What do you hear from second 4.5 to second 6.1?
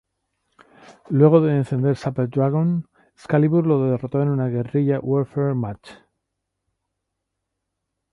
Guerrilla Warfare Match.